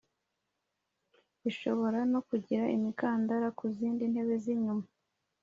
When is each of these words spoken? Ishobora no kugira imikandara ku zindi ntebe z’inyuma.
Ishobora 1.49 1.99
no 2.11 2.19
kugira 2.27 2.63
imikandara 2.75 3.47
ku 3.57 3.65
zindi 3.75 4.03
ntebe 4.11 4.35
z’inyuma. 4.43 4.85